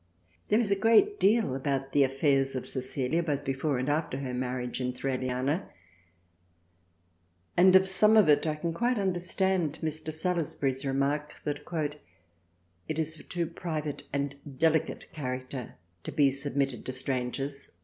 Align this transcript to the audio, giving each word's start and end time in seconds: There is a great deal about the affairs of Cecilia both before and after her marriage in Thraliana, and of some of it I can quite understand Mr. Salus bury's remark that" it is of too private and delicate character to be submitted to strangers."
There 0.47 0.59
is 0.59 0.71
a 0.71 0.75
great 0.75 1.19
deal 1.19 1.53
about 1.55 1.91
the 1.91 2.03
affairs 2.03 2.55
of 2.55 2.65
Cecilia 2.65 3.21
both 3.21 3.45
before 3.45 3.77
and 3.77 3.87
after 3.87 4.17
her 4.17 4.33
marriage 4.33 4.81
in 4.81 4.93
Thraliana, 4.93 5.69
and 7.55 7.75
of 7.75 7.87
some 7.87 8.17
of 8.17 8.27
it 8.27 8.47
I 8.47 8.55
can 8.55 8.73
quite 8.73 8.97
understand 8.97 9.77
Mr. 9.83 10.11
Salus 10.11 10.55
bury's 10.55 10.83
remark 10.83 11.39
that" 11.43 11.59
it 12.87 12.97
is 12.97 13.19
of 13.19 13.29
too 13.29 13.45
private 13.45 14.01
and 14.11 14.37
delicate 14.57 15.05
character 15.13 15.75
to 16.03 16.11
be 16.11 16.31
submitted 16.31 16.83
to 16.87 16.93
strangers." 16.93 17.69